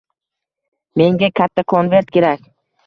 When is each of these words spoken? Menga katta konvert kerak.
Menga 1.03 1.31
katta 1.41 1.67
konvert 1.77 2.09
kerak. 2.19 2.53